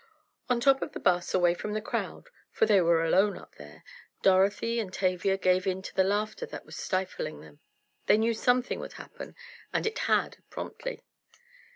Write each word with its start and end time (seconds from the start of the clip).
On 0.49 0.59
top 0.59 0.81
of 0.81 0.93
the 0.93 0.99
'bus, 0.99 1.31
away 1.35 1.53
from 1.53 1.73
the 1.73 1.79
crowd 1.79 2.29
(for 2.49 2.65
they 2.65 2.81
were 2.81 3.05
alone 3.05 3.37
up 3.37 3.53
there), 3.57 3.83
Dorothy 4.23 4.79
and 4.79 4.91
Tavia 4.91 5.37
gave 5.37 5.67
in 5.67 5.83
to 5.83 5.93
the 5.95 6.03
laughter 6.03 6.47
that 6.47 6.65
was 6.65 6.75
stifling 6.75 7.41
them. 7.41 7.59
They 8.07 8.17
knew 8.17 8.33
something 8.33 8.79
would 8.79 8.93
happen 8.93 9.35
and 9.71 9.85
it 9.85 9.99
had, 10.09 10.37
promptly. 10.49 11.03